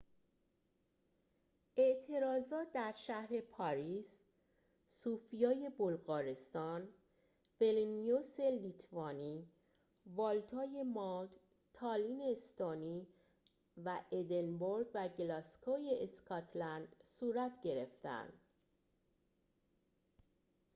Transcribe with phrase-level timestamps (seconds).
[1.77, 4.23] اعتراضات در شهر پاریس
[4.89, 6.89] صوفیای بلغارستان
[7.61, 9.47] ویلنیوس لیتوانی
[10.05, 11.29] والتای مالت
[11.73, 13.07] تالین استونی
[13.85, 18.33] و ادینبورگ و گلاسگوی اسکاتلند صورت گرفتند